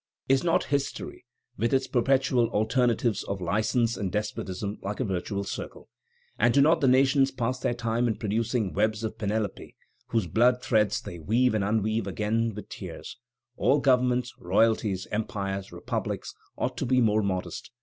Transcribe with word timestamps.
Is 0.27 0.43
not 0.43 0.63
history, 0.73 1.25
with 1.57 1.75
its 1.75 1.85
perpetual 1.85 2.47
alternatives 2.47 3.23
of 3.25 3.39
license 3.39 3.97
and 3.97 4.11
despotism, 4.11 4.79
like 4.81 4.99
a 4.99 5.05
vicious 5.05 5.51
circle? 5.51 5.89
And 6.39 6.55
do 6.55 6.59
not 6.59 6.81
the 6.81 6.87
nations 6.87 7.29
pass 7.29 7.59
their 7.59 7.75
time 7.75 8.07
in 8.07 8.15
producing 8.15 8.73
webs 8.73 9.03
of 9.03 9.19
Penelope, 9.19 9.75
whose 10.07 10.25
bloody 10.25 10.57
threads 10.59 11.01
they 11.01 11.19
weave 11.19 11.53
and 11.53 11.63
unweave 11.63 12.07
again 12.07 12.55
with 12.55 12.67
tears? 12.69 13.17
All 13.57 13.77
governments, 13.77 14.33
royalties, 14.39 15.05
empires, 15.11 15.71
republics, 15.71 16.33
ought 16.57 16.77
to 16.77 16.87
be 16.87 16.99
more 16.99 17.21
modest. 17.21 17.69